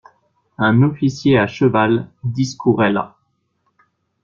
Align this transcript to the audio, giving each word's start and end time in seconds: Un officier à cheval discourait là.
Un 0.57 0.81
officier 0.81 1.37
à 1.37 1.45
cheval 1.45 2.09
discourait 2.23 2.91
là. 2.91 3.17